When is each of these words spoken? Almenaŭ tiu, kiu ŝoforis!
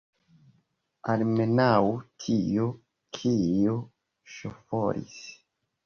Almenaŭ 1.15 1.83
tiu, 2.25 2.67
kiu 3.19 3.79
ŝoforis! 4.39 5.19